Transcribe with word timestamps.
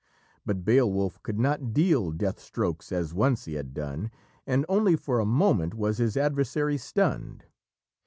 But 0.47 0.65
Beowulf 0.65 1.21
could 1.21 1.37
not 1.39 1.73
deal 1.73 2.09
death 2.09 2.39
strokes 2.39 2.91
as 2.91 3.13
once 3.13 3.45
he 3.45 3.53
had 3.53 3.71
done, 3.75 4.09
and 4.47 4.65
only 4.67 4.95
for 4.95 5.19
a 5.19 5.27
moment 5.27 5.75
was 5.75 5.99
his 5.99 6.17
adversary 6.17 6.77
stunned. 6.79 7.45